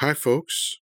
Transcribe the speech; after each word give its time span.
Hi, 0.00 0.14
folks. 0.14 0.78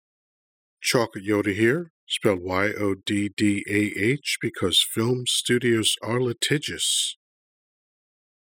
Chocolate 0.82 1.26
Yoddah 1.26 1.54
here, 1.54 1.92
spelled 2.08 2.40
Y 2.44 2.68
O 2.80 2.96
D 2.96 3.28
D 3.36 3.66
A 3.70 4.02
H, 4.02 4.38
because 4.42 4.88
film 4.90 5.24
studios 5.28 5.98
are 6.02 6.22
litigious. 6.22 7.18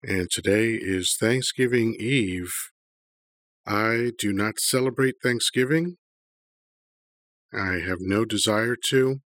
And 0.03 0.29
today 0.29 0.71
is 0.73 1.15
Thanksgiving 1.17 1.95
Eve. 1.97 2.51
I 3.65 4.11
do 4.17 4.33
not 4.33 4.59
celebrate 4.59 5.15
Thanksgiving. 5.23 5.95
I 7.53 7.79
have 7.87 8.01
no 8.01 8.25
desire 8.25 8.75
to. 8.89 9.21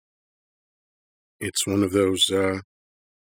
It's 1.39 1.65
one 1.65 1.85
of 1.85 1.93
those 1.93 2.29
uh, 2.29 2.63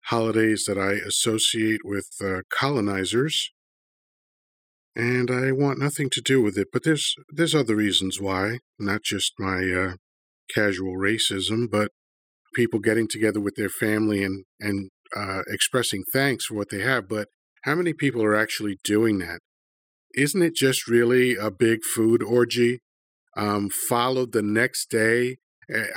holidays 0.01 0.65
that 0.67 0.77
I 0.77 0.91
associate 0.91 1.81
with 1.83 2.09
uh, 2.23 2.41
colonizers 2.51 3.49
and 4.95 5.29
I 5.29 5.51
want 5.51 5.79
nothing 5.79 6.09
to 6.11 6.21
do 6.21 6.41
with 6.41 6.57
it. 6.57 6.69
But 6.71 6.83
there's 6.83 7.15
there's 7.29 7.55
other 7.55 7.75
reasons 7.75 8.19
why, 8.19 8.59
not 8.79 9.03
just 9.03 9.33
my 9.37 9.63
uh, 9.71 9.93
casual 10.53 10.95
racism, 10.95 11.69
but 11.69 11.91
people 12.55 12.79
getting 12.79 13.07
together 13.07 13.41
with 13.41 13.55
their 13.55 13.69
family 13.69 14.23
and 14.23 14.45
and 14.59 14.89
uh, 15.15 15.41
expressing 15.47 16.03
thanks 16.13 16.45
for 16.45 16.55
what 16.55 16.69
they 16.69 16.81
have. 16.81 17.07
But 17.07 17.27
how 17.63 17.75
many 17.75 17.93
people 17.93 18.23
are 18.23 18.35
actually 18.35 18.77
doing 18.83 19.19
that? 19.19 19.39
Isn't 20.15 20.41
it 20.41 20.55
just 20.55 20.87
really 20.87 21.35
a 21.35 21.51
big 21.51 21.83
food 21.83 22.23
orgy? 22.23 22.79
Um, 23.37 23.69
followed 23.69 24.31
the 24.31 24.41
next 24.41 24.89
day, 24.89 25.37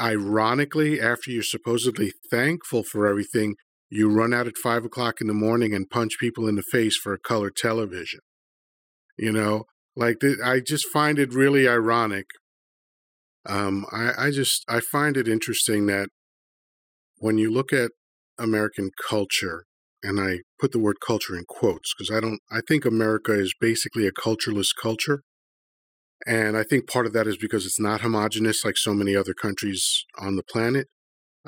ironically, 0.00 1.00
after 1.00 1.30
you're 1.30 1.44
supposedly 1.44 2.12
thankful 2.32 2.82
for 2.82 3.06
everything, 3.06 3.54
you 3.90 4.10
run 4.10 4.34
out 4.34 4.48
at 4.48 4.56
five 4.56 4.84
o'clock 4.84 5.20
in 5.20 5.28
the 5.28 5.34
morning 5.34 5.72
and 5.72 5.88
punch 5.88 6.18
people 6.18 6.48
in 6.48 6.56
the 6.56 6.64
face 6.72 6.96
for 6.96 7.12
a 7.12 7.18
color 7.18 7.50
television. 7.50 8.20
You 9.18 9.32
know, 9.32 9.64
like 9.96 10.18
I 10.44 10.60
just 10.60 10.86
find 10.88 11.18
it 11.18 11.34
really 11.34 11.68
ironic. 11.68 12.26
Um, 13.46 13.86
I, 13.92 14.26
I 14.26 14.30
just 14.30 14.64
I 14.68 14.80
find 14.80 15.16
it 15.16 15.26
interesting 15.26 15.86
that 15.86 16.08
when 17.18 17.38
you 17.38 17.50
look 17.50 17.72
at 17.72 17.90
American 18.38 18.90
culture, 19.08 19.64
and 20.02 20.20
I 20.20 20.40
put 20.60 20.70
the 20.70 20.78
word 20.78 20.98
culture 21.04 21.36
in 21.36 21.44
quotes 21.48 21.92
because 21.94 22.14
I 22.14 22.20
don't 22.20 22.40
I 22.50 22.60
think 22.66 22.84
America 22.84 23.32
is 23.32 23.54
basically 23.60 24.06
a 24.06 24.12
cultureless 24.12 24.72
culture. 24.72 25.22
And 26.26 26.56
I 26.56 26.62
think 26.64 26.88
part 26.88 27.06
of 27.06 27.12
that 27.14 27.26
is 27.26 27.36
because 27.36 27.64
it's 27.64 27.80
not 27.80 28.00
homogenous 28.00 28.64
like 28.64 28.76
so 28.76 28.92
many 28.92 29.16
other 29.16 29.34
countries 29.34 30.04
on 30.18 30.36
the 30.36 30.42
planet, 30.42 30.88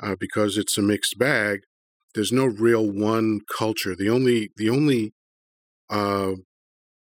uh, 0.01 0.15
because 0.19 0.57
it's 0.57 0.77
a 0.77 0.81
mixed 0.81 1.17
bag. 1.19 1.61
There's 2.15 2.31
no 2.31 2.45
real 2.45 2.89
one 2.89 3.41
culture. 3.57 3.95
The 3.95 4.09
only 4.09 4.49
the 4.57 4.69
only 4.69 5.13
uh, 5.89 6.33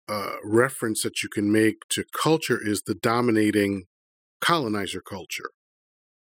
uh, 0.09 0.35
reference 0.43 1.03
that 1.03 1.23
you 1.23 1.29
can 1.29 1.51
make 1.51 1.87
to 1.89 2.03
culture 2.21 2.59
is 2.61 2.83
the 2.83 2.95
dominating 2.95 3.85
colonizer 4.41 5.01
culture. 5.01 5.49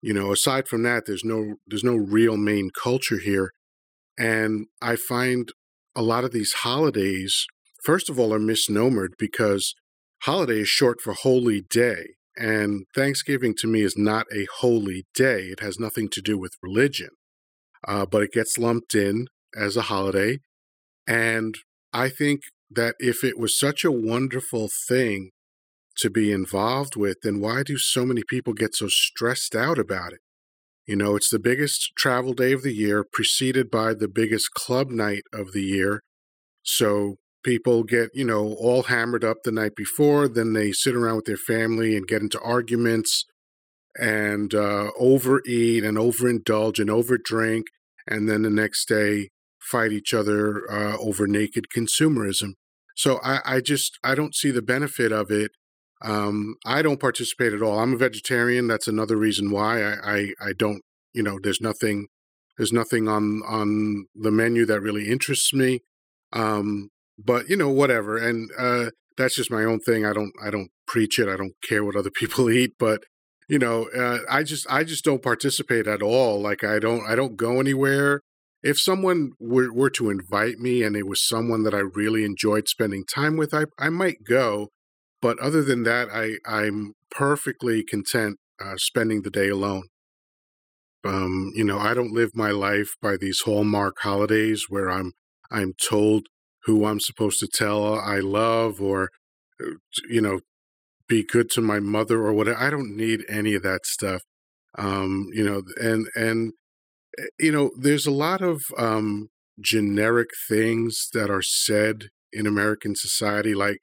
You 0.02 0.14
know, 0.14 0.32
aside 0.32 0.66
from 0.66 0.82
that, 0.84 1.04
there's 1.06 1.24
no 1.24 1.56
there's 1.66 1.84
no 1.84 1.96
real 1.96 2.36
main 2.36 2.70
culture 2.70 3.18
here, 3.18 3.52
and 4.18 4.66
I 4.80 4.96
find 4.96 5.52
a 5.94 6.02
lot 6.02 6.24
of 6.24 6.32
these 6.32 6.52
holidays, 6.54 7.46
first 7.84 8.08
of 8.08 8.18
all, 8.18 8.32
are 8.32 8.38
misnomered 8.38 9.10
because 9.18 9.74
holiday 10.22 10.60
is 10.60 10.68
short 10.68 11.00
for 11.02 11.12
holy 11.12 11.60
day, 11.60 12.14
and 12.36 12.86
Thanksgiving 12.94 13.54
to 13.58 13.66
me 13.66 13.82
is 13.82 13.98
not 13.98 14.26
a 14.34 14.46
holy 14.60 15.04
day. 15.14 15.44
It 15.44 15.60
has 15.60 15.78
nothing 15.78 16.08
to 16.10 16.22
do 16.22 16.38
with 16.38 16.54
religion, 16.62 17.10
uh, 17.86 18.06
but 18.06 18.22
it 18.22 18.32
gets 18.32 18.56
lumped 18.56 18.94
in 18.94 19.26
as 19.54 19.76
a 19.76 19.82
holiday, 19.82 20.38
and 21.06 21.54
I 21.92 22.08
think 22.08 22.40
that 22.70 22.94
if 22.98 23.24
it 23.24 23.38
was 23.38 23.58
such 23.58 23.84
a 23.84 23.90
wonderful 23.92 24.68
thing 24.88 25.30
to 25.96 26.10
be 26.10 26.32
involved 26.32 26.96
with, 26.96 27.18
then 27.22 27.40
why 27.40 27.62
do 27.62 27.76
so 27.76 28.06
many 28.06 28.22
people 28.28 28.52
get 28.52 28.74
so 28.74 28.86
stressed 28.88 29.54
out 29.54 29.78
about 29.78 30.12
it? 30.12 30.20
You 30.86 30.96
know, 30.96 31.16
it's 31.16 31.30
the 31.30 31.38
biggest 31.38 31.92
travel 31.96 32.32
day 32.32 32.52
of 32.52 32.62
the 32.62 32.74
year, 32.74 33.04
preceded 33.04 33.70
by 33.70 33.94
the 33.94 34.08
biggest 34.08 34.52
club 34.52 34.90
night 34.90 35.22
of 35.32 35.52
the 35.52 35.62
year. 35.62 36.02
So 36.62 37.16
people 37.44 37.84
get, 37.84 38.10
you 38.14 38.24
know, 38.24 38.54
all 38.54 38.84
hammered 38.84 39.24
up 39.24 39.38
the 39.44 39.52
night 39.52 39.74
before, 39.76 40.28
then 40.28 40.52
they 40.52 40.72
sit 40.72 40.94
around 40.94 41.16
with 41.16 41.24
their 41.26 41.36
family 41.36 41.96
and 41.96 42.06
get 42.06 42.22
into 42.22 42.40
arguments 42.40 43.24
and 43.96 44.54
uh, 44.54 44.90
overeat 44.98 45.84
and 45.84 45.96
overindulge 45.96 46.78
and 46.78 46.90
overdrink. 46.90 47.64
And 48.06 48.28
then 48.28 48.42
the 48.42 48.50
next 48.50 48.88
day, 48.88 49.28
fight 49.60 49.92
each 49.92 50.14
other 50.14 50.70
uh, 50.70 50.96
over 50.98 51.26
naked 51.26 51.66
consumerism. 51.74 52.54
So 53.00 53.18
I, 53.24 53.40
I 53.46 53.60
just 53.62 53.98
I 54.04 54.14
don't 54.14 54.34
see 54.34 54.50
the 54.50 54.60
benefit 54.60 55.10
of 55.10 55.30
it. 55.30 55.52
Um, 56.02 56.56
I 56.66 56.82
don't 56.82 57.00
participate 57.00 57.54
at 57.54 57.62
all. 57.62 57.78
I'm 57.78 57.94
a 57.94 57.96
vegetarian. 57.96 58.66
That's 58.66 58.88
another 58.88 59.16
reason 59.16 59.50
why 59.50 59.82
I, 59.82 59.94
I, 60.04 60.18
I 60.48 60.52
don't. 60.54 60.82
You 61.14 61.22
know, 61.22 61.38
there's 61.42 61.62
nothing 61.62 62.08
there's 62.58 62.74
nothing 62.74 63.08
on 63.08 63.40
on 63.48 64.04
the 64.14 64.30
menu 64.30 64.66
that 64.66 64.82
really 64.82 65.08
interests 65.08 65.54
me. 65.54 65.80
Um, 66.34 66.90
but 67.16 67.48
you 67.48 67.56
know, 67.56 67.70
whatever. 67.70 68.18
And 68.18 68.50
uh, 68.58 68.90
that's 69.16 69.34
just 69.34 69.50
my 69.50 69.64
own 69.64 69.80
thing. 69.80 70.04
I 70.04 70.12
don't 70.12 70.34
I 70.42 70.50
don't 70.50 70.68
preach 70.86 71.18
it. 71.18 71.26
I 71.26 71.38
don't 71.38 71.54
care 71.66 71.82
what 71.82 71.96
other 71.96 72.10
people 72.20 72.50
eat. 72.50 72.72
But 72.78 73.04
you 73.48 73.58
know, 73.58 73.88
uh, 73.96 74.18
I 74.28 74.42
just 74.42 74.66
I 74.70 74.84
just 74.84 75.06
don't 75.06 75.22
participate 75.22 75.86
at 75.86 76.02
all. 76.02 76.38
Like 76.38 76.64
I 76.64 76.78
don't 76.78 77.06
I 77.08 77.14
don't 77.14 77.38
go 77.38 77.60
anywhere 77.60 78.20
if 78.62 78.78
someone 78.78 79.32
were, 79.38 79.72
were 79.72 79.90
to 79.90 80.10
invite 80.10 80.58
me 80.58 80.82
and 80.82 80.96
it 80.96 81.06
was 81.06 81.26
someone 81.26 81.62
that 81.62 81.74
I 81.74 81.78
really 81.78 82.24
enjoyed 82.24 82.68
spending 82.68 83.04
time 83.04 83.36
with, 83.36 83.54
I, 83.54 83.64
I 83.78 83.88
might 83.88 84.24
go. 84.24 84.68
But 85.22 85.38
other 85.38 85.62
than 85.62 85.82
that, 85.84 86.08
I, 86.12 86.36
I'm 86.46 86.94
perfectly 87.10 87.82
content 87.82 88.38
uh, 88.62 88.76
spending 88.76 89.22
the 89.22 89.30
day 89.30 89.48
alone. 89.48 89.84
Um, 91.04 91.52
you 91.54 91.64
know, 91.64 91.78
I 91.78 91.94
don't 91.94 92.12
live 92.12 92.30
my 92.34 92.50
life 92.50 92.90
by 93.00 93.16
these 93.18 93.42
hallmark 93.42 93.96
holidays 94.00 94.66
where 94.68 94.90
I'm 94.90 95.12
I'm 95.50 95.72
told 95.88 96.26
who 96.64 96.84
I'm 96.84 97.00
supposed 97.00 97.40
to 97.40 97.48
tell 97.48 97.98
I 97.98 98.18
love 98.18 98.80
or 98.80 99.08
uh, 99.62 99.72
you 100.08 100.20
know 100.20 100.40
be 101.08 101.24
good 101.24 101.50
to 101.50 101.62
my 101.62 101.80
mother 101.80 102.18
or 102.22 102.32
whatever. 102.34 102.58
I 102.58 102.70
don't 102.70 102.96
need 102.96 103.24
any 103.28 103.54
of 103.54 103.62
that 103.62 103.86
stuff. 103.86 104.22
Um, 104.76 105.28
you 105.32 105.42
know, 105.42 105.62
and 105.80 106.06
and 106.14 106.52
you 107.38 107.52
know, 107.52 107.70
there's 107.78 108.06
a 108.06 108.10
lot 108.10 108.40
of 108.40 108.62
um, 108.78 109.28
generic 109.60 110.28
things 110.48 111.08
that 111.12 111.30
are 111.30 111.42
said 111.42 112.08
in 112.32 112.46
American 112.46 112.94
society, 112.94 113.54
like 113.54 113.78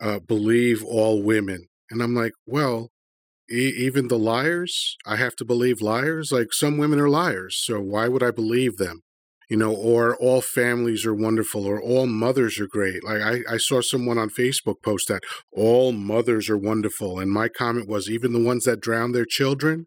uh, 0.00 0.18
believe 0.18 0.84
all 0.84 1.22
women. 1.22 1.66
And 1.90 2.02
I'm 2.02 2.14
like, 2.14 2.32
well, 2.46 2.90
e- 3.50 3.72
even 3.76 4.08
the 4.08 4.18
liars, 4.18 4.96
I 5.06 5.16
have 5.16 5.36
to 5.36 5.44
believe 5.44 5.80
liars? 5.80 6.30
Like 6.32 6.48
some 6.52 6.78
women 6.78 7.00
are 7.00 7.08
liars. 7.08 7.60
So 7.64 7.80
why 7.80 8.08
would 8.08 8.22
I 8.22 8.30
believe 8.30 8.76
them? 8.76 9.02
You 9.48 9.56
know, 9.56 9.72
or 9.72 10.16
all 10.16 10.40
families 10.40 11.06
are 11.06 11.14
wonderful, 11.14 11.64
or 11.64 11.80
all 11.80 12.08
mothers 12.08 12.58
are 12.58 12.66
great. 12.66 13.04
Like 13.04 13.22
I, 13.22 13.54
I 13.54 13.58
saw 13.58 13.80
someone 13.80 14.18
on 14.18 14.28
Facebook 14.28 14.82
post 14.84 15.06
that 15.06 15.22
all 15.52 15.92
mothers 15.92 16.50
are 16.50 16.58
wonderful. 16.58 17.20
And 17.20 17.30
my 17.30 17.48
comment 17.48 17.88
was, 17.88 18.10
even 18.10 18.32
the 18.32 18.42
ones 18.42 18.64
that 18.64 18.80
drown 18.80 19.12
their 19.12 19.24
children, 19.24 19.86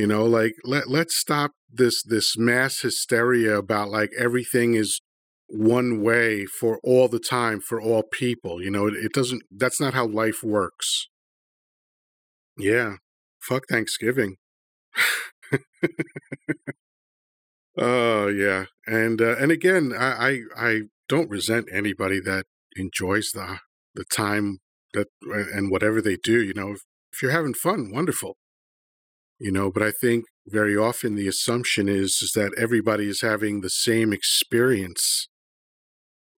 you 0.00 0.06
know, 0.06 0.24
like 0.24 0.54
let 0.64 0.88
let's 0.88 1.14
stop 1.14 1.52
this 1.70 2.02
this 2.02 2.38
mass 2.38 2.80
hysteria 2.80 3.58
about 3.58 3.90
like 3.90 4.10
everything 4.18 4.72
is 4.74 5.02
one 5.48 6.00
way 6.02 6.46
for 6.46 6.80
all 6.82 7.06
the 7.06 7.18
time 7.18 7.60
for 7.60 7.78
all 7.82 8.02
people. 8.02 8.62
You 8.62 8.70
know, 8.70 8.86
it, 8.86 8.94
it 8.94 9.12
doesn't 9.12 9.42
that's 9.54 9.78
not 9.78 9.92
how 9.92 10.06
life 10.06 10.42
works. 10.42 11.08
Yeah. 12.56 12.96
Fuck 13.40 13.64
Thanksgiving. 13.68 14.36
Oh 17.76 18.26
yeah, 18.28 18.66
and 18.86 19.20
uh, 19.22 19.36
and 19.38 19.50
again, 19.52 19.92
I, 19.96 20.28
I 20.28 20.40
I 20.56 20.80
don't 21.08 21.30
resent 21.30 21.68
anybody 21.72 22.20
that 22.20 22.46
enjoys 22.76 23.30
the 23.32 23.58
the 23.94 24.04
time 24.04 24.58
that 24.92 25.08
and 25.54 25.70
whatever 25.70 26.02
they 26.02 26.16
do. 26.16 26.42
You 26.42 26.54
know, 26.54 26.72
if, 26.72 26.80
if 27.12 27.22
you're 27.22 27.30
having 27.30 27.54
fun, 27.54 27.90
wonderful 27.92 28.36
you 29.40 29.50
know 29.50 29.70
but 29.70 29.82
i 29.82 29.90
think 29.90 30.24
very 30.50 30.76
often 30.76 31.14
the 31.14 31.28
assumption 31.28 31.88
is, 31.88 32.20
is 32.22 32.32
that 32.34 32.54
everybody 32.58 33.08
is 33.08 33.20
having 33.20 33.60
the 33.60 33.70
same 33.70 34.12
experience. 34.12 35.28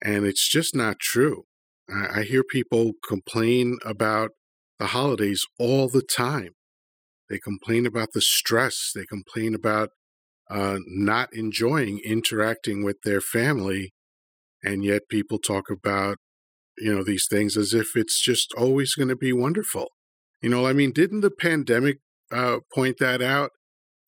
And 0.03 0.25
it's 0.25 0.49
just 0.49 0.75
not 0.75 0.99
true. 0.99 1.43
I, 1.89 2.19
I 2.19 2.23
hear 2.23 2.43
people 2.43 2.93
complain 3.07 3.77
about 3.85 4.31
the 4.79 4.87
holidays 4.87 5.45
all 5.59 5.87
the 5.87 6.01
time. 6.01 6.51
They 7.29 7.37
complain 7.37 7.85
about 7.85 8.09
the 8.13 8.21
stress. 8.21 8.91
They 8.93 9.05
complain 9.05 9.55
about 9.55 9.89
uh, 10.49 10.79
not 10.85 11.29
enjoying 11.33 11.99
interacting 12.03 12.83
with 12.83 12.97
their 13.03 13.21
family. 13.21 13.93
And 14.63 14.83
yet 14.83 15.03
people 15.09 15.39
talk 15.39 15.69
about 15.69 16.17
you 16.77 16.93
know 16.93 17.03
these 17.03 17.27
things 17.29 17.57
as 17.57 17.73
if 17.73 17.95
it's 17.95 18.19
just 18.21 18.53
always 18.57 18.95
going 18.95 19.09
to 19.09 19.15
be 19.15 19.33
wonderful. 19.33 19.89
You 20.41 20.49
know 20.49 20.65
i 20.65 20.73
mean 20.73 20.91
didn't 20.91 21.21
the 21.21 21.29
pandemic 21.29 21.99
uh, 22.31 22.59
point 22.73 22.97
that 22.99 23.21
out. 23.21 23.51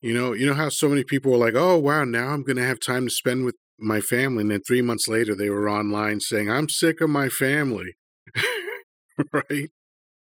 You 0.01 0.13
know, 0.13 0.33
you 0.33 0.45
know 0.45 0.53
how 0.55 0.69
so 0.69 0.89
many 0.89 1.03
people 1.03 1.31
were 1.31 1.37
like, 1.37 1.55
"Oh, 1.55 1.77
wow, 1.77 2.03
now 2.05 2.29
I'm 2.29 2.43
going 2.43 2.57
to 2.57 2.65
have 2.67 2.79
time 2.79 3.05
to 3.05 3.11
spend 3.11 3.45
with 3.45 3.55
my 3.79 4.01
family," 4.01 4.41
and 4.43 4.51
then 4.51 4.61
three 4.67 4.81
months 4.81 5.07
later, 5.07 5.35
they 5.35 5.49
were 5.49 5.69
online 5.69 6.19
saying, 6.21 6.49
"I'm 6.51 6.69
sick 6.69 7.01
of 7.01 7.09
my 7.09 7.29
family." 7.29 7.95
right? 9.33 9.69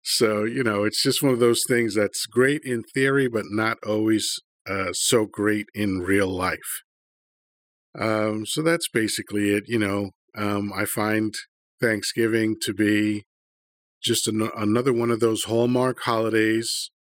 So, 0.04 0.46
you 0.46 0.64
know, 0.64 0.84
it's 0.86 1.04
just 1.04 1.24
one 1.24 1.34
of 1.34 1.40
those 1.40 1.64
things 1.68 1.96
that's 1.96 2.26
great 2.28 2.64
in 2.64 2.84
theory, 2.96 3.28
but 3.28 3.46
not 3.50 3.78
always 3.86 4.40
uh, 4.70 4.94
so 4.94 5.26
great 5.26 5.68
in 5.76 6.00
real 6.00 6.30
life. 6.30 6.84
Um, 8.00 8.46
so 8.46 8.62
that's 8.62 8.88
basically 8.88 9.50
it. 9.54 9.64
You 9.68 9.80
know, 9.80 10.12
um, 10.36 10.72
I 10.74 10.86
find 10.86 11.34
Thanksgiving 11.82 12.56
to 12.62 12.74
be 12.74 13.26
just 14.04 14.28
an- 14.28 14.52
another 14.58 14.94
one 14.94 15.12
of 15.12 15.20
those 15.20 15.46
hallmark 15.46 16.02
holidays 16.02 16.92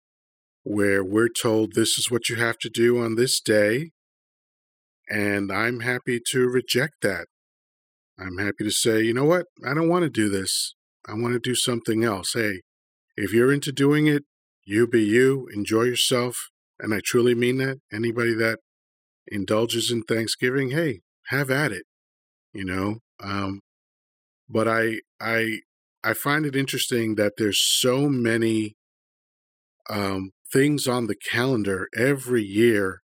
where 0.69 1.03
we're 1.03 1.29
told 1.29 1.73
this 1.73 1.97
is 1.97 2.11
what 2.11 2.27
you 2.27 2.35
have 2.35 2.57
to 2.57 2.69
do 2.69 3.01
on 3.01 3.15
this 3.15 3.39
day. 3.39 3.91
And 5.09 5.51
I'm 5.51 5.79
happy 5.79 6.19
to 6.31 6.47
reject 6.49 6.95
that. 7.01 7.27
I'm 8.19 8.37
happy 8.37 8.65
to 8.65 8.71
say, 8.71 9.01
you 9.01 9.13
know 9.13 9.23
what? 9.23 9.45
I 9.65 9.73
don't 9.73 9.87
want 9.87 10.03
to 10.03 10.09
do 10.09 10.27
this. 10.27 10.73
I 11.07 11.13
want 11.13 11.33
to 11.33 11.39
do 11.39 11.55
something 11.55 12.03
else. 12.03 12.33
Hey, 12.33 12.61
if 13.15 13.31
you're 13.31 13.53
into 13.53 13.71
doing 13.71 14.07
it, 14.07 14.23
you 14.65 14.87
be 14.87 15.03
you, 15.03 15.47
enjoy 15.53 15.83
yourself. 15.83 16.49
And 16.79 16.93
I 16.93 16.99
truly 17.03 17.33
mean 17.33 17.57
that. 17.57 17.77
Anybody 17.93 18.33
that 18.35 18.59
indulges 19.27 19.89
in 19.89 20.03
Thanksgiving, 20.03 20.71
hey, 20.71 20.99
have 21.27 21.49
at 21.49 21.71
it. 21.71 21.83
You 22.53 22.65
know, 22.65 22.97
um, 23.23 23.61
but 24.49 24.67
I 24.67 24.99
I 25.21 25.59
I 26.03 26.13
find 26.13 26.45
it 26.45 26.55
interesting 26.55 27.15
that 27.15 27.33
there's 27.37 27.61
so 27.61 28.09
many 28.09 28.75
um, 29.89 30.31
things 30.51 30.87
on 30.87 31.07
the 31.07 31.15
calendar 31.15 31.87
every 31.95 32.43
year 32.43 33.01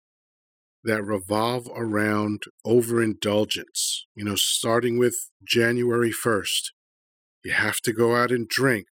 that 0.84 1.02
revolve 1.04 1.68
around 1.74 2.42
overindulgence. 2.64 4.06
You 4.14 4.24
know, 4.24 4.36
starting 4.36 4.98
with 4.98 5.14
January 5.46 6.12
1st, 6.12 6.70
you 7.44 7.52
have 7.52 7.80
to 7.84 7.92
go 7.92 8.16
out 8.16 8.30
and 8.30 8.48
drink 8.48 8.86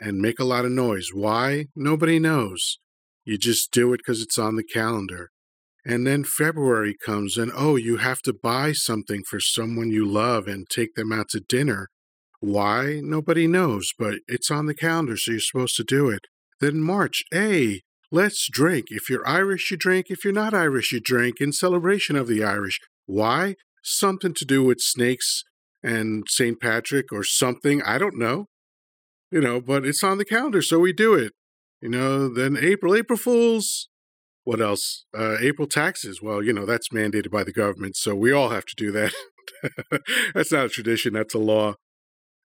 and 0.00 0.18
make 0.18 0.38
a 0.38 0.44
lot 0.44 0.64
of 0.64 0.72
noise. 0.72 1.08
Why? 1.12 1.66
Nobody 1.76 2.18
knows. 2.18 2.78
You 3.24 3.38
just 3.38 3.70
do 3.70 3.92
it 3.92 3.98
because 3.98 4.20
it's 4.20 4.38
on 4.38 4.56
the 4.56 4.64
calendar. 4.64 5.30
And 5.84 6.06
then 6.06 6.22
February 6.22 6.96
comes, 7.04 7.36
and 7.36 7.50
oh, 7.56 7.76
you 7.76 7.96
have 7.96 8.22
to 8.22 8.32
buy 8.32 8.72
something 8.72 9.22
for 9.28 9.40
someone 9.40 9.90
you 9.90 10.04
love 10.04 10.46
and 10.46 10.68
take 10.68 10.94
them 10.94 11.12
out 11.12 11.28
to 11.30 11.40
dinner. 11.40 11.88
Why? 12.40 13.00
Nobody 13.02 13.46
knows, 13.46 13.92
but 13.98 14.18
it's 14.28 14.50
on 14.50 14.66
the 14.66 14.74
calendar, 14.74 15.16
so 15.16 15.32
you're 15.32 15.40
supposed 15.40 15.76
to 15.76 15.84
do 15.84 16.08
it. 16.08 16.26
Then 16.60 16.80
March, 16.80 17.24
hey, 17.32 17.82
let's 18.12 18.48
drink. 18.48 18.86
If 18.90 19.10
you're 19.10 19.26
Irish, 19.26 19.70
you 19.70 19.76
drink. 19.76 20.06
If 20.10 20.24
you're 20.24 20.32
not 20.32 20.54
Irish, 20.54 20.92
you 20.92 21.00
drink 21.00 21.40
in 21.40 21.52
celebration 21.52 22.14
of 22.14 22.28
the 22.28 22.44
Irish. 22.44 22.78
Why? 23.06 23.56
Something 23.82 24.34
to 24.34 24.44
do 24.44 24.62
with 24.62 24.80
snakes 24.80 25.42
and 25.82 26.24
St. 26.28 26.60
Patrick 26.60 27.10
or 27.10 27.24
something. 27.24 27.82
I 27.82 27.98
don't 27.98 28.18
know. 28.18 28.46
You 29.30 29.40
know, 29.40 29.60
but 29.60 29.86
it's 29.86 30.04
on 30.04 30.18
the 30.18 30.26
calendar, 30.26 30.60
so 30.60 30.78
we 30.78 30.92
do 30.92 31.14
it. 31.14 31.32
You 31.80 31.88
know, 31.88 32.32
then 32.32 32.56
April, 32.60 32.94
April 32.94 33.18
Fools, 33.18 33.88
what 34.44 34.60
else? 34.60 35.04
Uh, 35.16 35.36
April 35.40 35.66
taxes. 35.66 36.20
Well, 36.20 36.42
you 36.42 36.52
know, 36.52 36.66
that's 36.66 36.90
mandated 36.90 37.30
by 37.30 37.42
the 37.42 37.52
government, 37.52 37.96
so 37.96 38.14
we 38.14 38.30
all 38.30 38.50
have 38.50 38.66
to 38.66 38.74
do 38.76 38.92
that. 38.92 39.12
that's 40.34 40.52
not 40.52 40.66
a 40.66 40.68
tradition, 40.68 41.14
that's 41.14 41.34
a 41.34 41.38
law. 41.38 41.74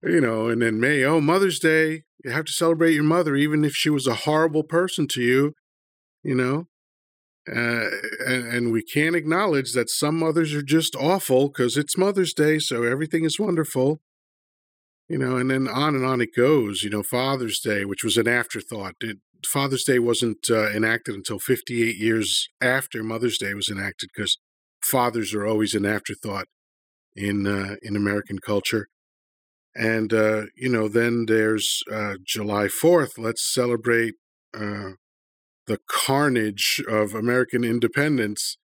You 0.03 0.21
know, 0.21 0.47
and 0.47 0.61
then 0.61 0.79
May, 0.79 1.03
oh, 1.03 1.19
Mother's 1.19 1.59
Day. 1.59 2.03
You 2.25 2.31
have 2.31 2.45
to 2.45 2.51
celebrate 2.51 2.93
your 2.93 3.03
mother, 3.03 3.35
even 3.35 3.63
if 3.63 3.73
she 3.73 3.89
was 3.89 4.07
a 4.07 4.15
horrible 4.15 4.63
person 4.63 5.07
to 5.11 5.21
you, 5.21 5.53
you 6.23 6.35
know. 6.35 6.65
Uh, 7.47 7.89
and, 8.25 8.47
and 8.47 8.71
we 8.71 8.81
can't 8.81 9.15
acknowledge 9.15 9.73
that 9.73 9.89
some 9.89 10.17
mothers 10.17 10.53
are 10.53 10.63
just 10.63 10.95
awful 10.95 11.47
because 11.47 11.77
it's 11.77 11.97
Mother's 11.97 12.33
Day, 12.33 12.57
so 12.57 12.83
everything 12.83 13.23
is 13.23 13.39
wonderful 13.39 14.01
you 15.07 15.17
know, 15.17 15.37
and 15.37 15.51
then 15.51 15.67
on 15.67 15.95
and 15.95 16.05
on 16.05 16.21
it 16.21 16.35
goes. 16.35 16.83
You 16.83 16.89
know, 16.89 17.03
Father's 17.03 17.59
Day, 17.59 17.85
which 17.85 18.03
was 18.03 18.17
an 18.17 18.27
afterthought. 18.27 18.95
It, 19.01 19.17
Father's 19.45 19.83
Day 19.83 19.99
wasn't 19.99 20.47
uh, 20.49 20.69
enacted 20.71 21.13
until 21.13 21.37
58 21.37 21.95
years 21.97 22.47
after 22.59 23.03
Mother's 23.03 23.37
Day 23.37 23.53
was 23.53 23.69
enacted 23.69 24.09
because 24.15 24.39
fathers 24.83 25.33
are 25.33 25.45
always 25.45 25.75
an 25.75 25.85
afterthought 25.85 26.47
in 27.15 27.45
uh, 27.45 27.75
in 27.83 27.95
American 27.95 28.39
culture. 28.39 28.87
And 29.75 30.13
uh, 30.13 30.43
you 30.55 30.69
know, 30.69 30.87
then 30.87 31.25
there's 31.27 31.83
uh, 31.91 32.15
July 32.25 32.67
4th. 32.67 33.17
Let's 33.17 33.43
celebrate 33.53 34.13
uh, 34.53 34.91
the 35.67 35.79
carnage 35.89 36.81
of 36.87 37.13
American 37.13 37.63
independence. 37.63 38.57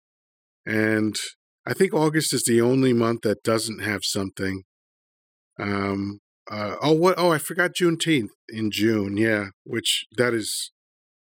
And 0.65 1.15
I 1.65 1.73
think 1.73 1.94
August 1.94 2.33
is 2.33 2.44
the 2.44 2.61
only 2.61 2.94
month 2.94 3.21
that 3.21 3.44
doesn't 3.44 3.81
have 3.81 4.01
something. 4.03 4.63
Um, 5.59 6.19
uh, 6.50 6.75
oh, 6.81 6.94
what? 6.94 7.15
Oh, 7.17 7.31
I 7.31 7.38
forgot 7.38 7.71
Juneteenth 7.79 8.29
in 8.47 8.71
June. 8.71 9.17
Yeah, 9.17 9.47
which 9.63 10.05
that 10.17 10.33
is 10.33 10.71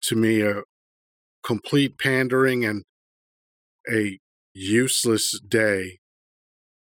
to 0.03 0.15
me 0.15 0.41
a 0.41 0.62
complete 1.44 1.97
pandering 1.97 2.63
and 2.63 2.83
a 3.91 4.19
useless 4.53 5.39
day. 5.39 6.00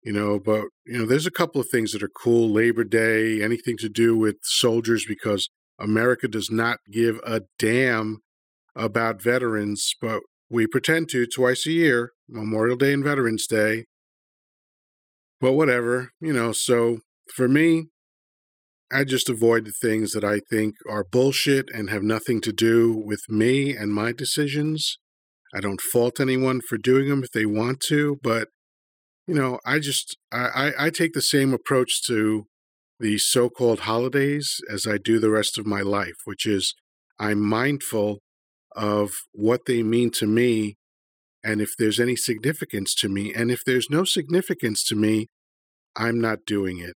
You 0.03 0.13
know, 0.13 0.39
but 0.39 0.65
you 0.85 0.97
know, 0.97 1.05
there's 1.05 1.27
a 1.27 1.31
couple 1.31 1.61
of 1.61 1.67
things 1.69 1.91
that 1.91 2.01
are 2.01 2.09
cool. 2.09 2.49
Labor 2.49 2.83
Day, 2.83 3.41
anything 3.41 3.77
to 3.77 3.89
do 3.89 4.17
with 4.17 4.37
soldiers, 4.41 5.05
because 5.07 5.49
America 5.79 6.27
does 6.27 6.49
not 6.49 6.79
give 6.91 7.19
a 7.25 7.41
damn 7.59 8.19
about 8.75 9.21
veterans, 9.21 9.93
but 10.01 10.21
we 10.49 10.65
pretend 10.67 11.09
to 11.09 11.25
twice 11.25 11.65
a 11.65 11.71
year, 11.71 12.11
Memorial 12.27 12.77
Day 12.77 12.93
and 12.93 13.03
Veterans 13.03 13.47
Day. 13.47 13.85
But 15.39 15.53
whatever, 15.53 16.11
you 16.19 16.33
know, 16.33 16.51
so 16.51 16.99
for 17.33 17.47
me, 17.47 17.87
I 18.91 19.05
just 19.05 19.29
avoid 19.29 19.65
the 19.65 19.71
things 19.71 20.11
that 20.11 20.23
I 20.23 20.41
think 20.49 20.75
are 20.89 21.03
bullshit 21.03 21.69
and 21.73 21.89
have 21.89 22.03
nothing 22.03 22.41
to 22.41 22.51
do 22.51 22.93
with 22.93 23.21
me 23.29 23.75
and 23.75 23.93
my 23.93 24.11
decisions. 24.11 24.97
I 25.55 25.61
don't 25.61 25.81
fault 25.81 26.19
anyone 26.19 26.61
for 26.61 26.77
doing 26.77 27.07
them 27.09 27.23
if 27.23 27.31
they 27.31 27.45
want 27.45 27.79
to, 27.87 28.19
but 28.21 28.49
you 29.31 29.37
know, 29.37 29.59
I 29.65 29.79
just 29.79 30.17
I, 30.33 30.73
I 30.77 30.89
take 30.89 31.13
the 31.13 31.21
same 31.21 31.53
approach 31.53 32.03
to 32.07 32.47
the 32.99 33.17
so-called 33.17 33.81
holidays 33.81 34.59
as 34.69 34.85
I 34.85 34.97
do 34.97 35.19
the 35.19 35.29
rest 35.29 35.57
of 35.57 35.65
my 35.65 35.79
life, 35.79 36.17
which 36.25 36.45
is 36.45 36.75
I'm 37.17 37.39
mindful 37.39 38.19
of 38.75 39.11
what 39.31 39.61
they 39.67 39.83
mean 39.83 40.11
to 40.15 40.27
me 40.27 40.75
and 41.45 41.61
if 41.61 41.77
there's 41.79 41.97
any 41.97 42.17
significance 42.17 42.93
to 42.95 43.07
me. 43.07 43.33
And 43.33 43.49
if 43.49 43.63
there's 43.65 43.89
no 43.89 44.03
significance 44.03 44.83
to 44.89 44.97
me, 44.97 45.27
I'm 45.95 46.19
not 46.19 46.39
doing 46.45 46.79
it. 46.79 46.95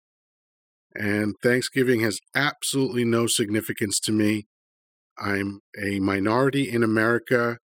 And 0.93 1.35
Thanksgiving 1.41 2.01
has 2.01 2.19
absolutely 2.35 3.05
no 3.05 3.27
significance 3.27 3.97
to 4.01 4.11
me. 4.11 4.43
I'm 5.17 5.61
a 5.81 6.01
minority 6.01 6.69
in 6.69 6.83
America, 6.83 7.60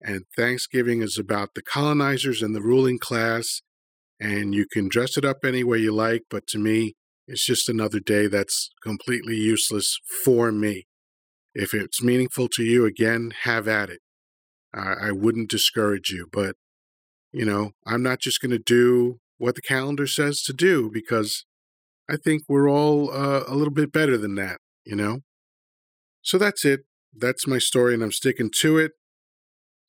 and 0.00 0.22
Thanksgiving 0.34 1.02
is 1.02 1.18
about 1.18 1.50
the 1.54 1.62
colonizers 1.62 2.40
and 2.40 2.56
the 2.56 2.62
ruling 2.62 2.98
class. 2.98 3.60
And 4.20 4.54
you 4.54 4.66
can 4.70 4.88
dress 4.88 5.16
it 5.16 5.24
up 5.24 5.38
any 5.44 5.64
way 5.64 5.78
you 5.78 5.92
like, 5.92 6.22
but 6.30 6.46
to 6.48 6.58
me, 6.58 6.94
it's 7.26 7.44
just 7.44 7.68
another 7.68 8.00
day 8.00 8.26
that's 8.26 8.70
completely 8.82 9.36
useless 9.36 9.98
for 10.24 10.52
me. 10.52 10.86
If 11.54 11.74
it's 11.74 12.02
meaningful 12.02 12.48
to 12.50 12.64
you, 12.64 12.84
again, 12.84 13.32
have 13.42 13.66
at 13.68 13.90
it. 13.90 14.00
I, 14.74 15.08
I 15.08 15.12
wouldn't 15.12 15.50
discourage 15.50 16.10
you, 16.10 16.26
but 16.32 16.56
you 17.32 17.44
know, 17.44 17.72
I'm 17.84 18.02
not 18.02 18.20
just 18.20 18.40
going 18.40 18.52
to 18.52 18.60
do 18.60 19.18
what 19.38 19.56
the 19.56 19.62
calendar 19.62 20.06
says 20.06 20.40
to 20.42 20.52
do 20.52 20.88
because 20.92 21.44
I 22.08 22.16
think 22.16 22.42
we're 22.48 22.70
all 22.70 23.10
uh, 23.10 23.42
a 23.48 23.54
little 23.54 23.72
bit 23.72 23.92
better 23.92 24.16
than 24.16 24.36
that, 24.36 24.58
you 24.84 24.94
know? 24.94 25.20
So 26.22 26.38
that's 26.38 26.64
it. 26.64 26.84
That's 27.12 27.46
my 27.46 27.58
story, 27.58 27.94
and 27.94 28.02
I'm 28.02 28.12
sticking 28.12 28.50
to 28.60 28.78
it. 28.78 28.92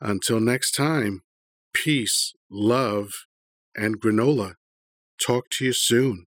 Until 0.02 0.40
next 0.40 0.72
time, 0.72 1.22
peace, 1.74 2.34
love, 2.50 3.12
and 3.76 4.00
granola. 4.00 4.56
Talk 5.20 5.50
to 5.52 5.66
you 5.66 5.74
soon. 5.74 6.26